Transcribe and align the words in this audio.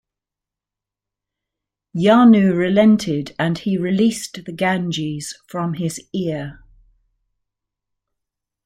Jahnu 1.95 2.57
relented 2.57 3.35
and 3.37 3.59
he 3.59 3.77
released 3.77 4.39
the 4.45 4.51
Ganges 4.51 5.37
from 5.47 5.75
his 5.75 5.99
ear. 6.11 6.63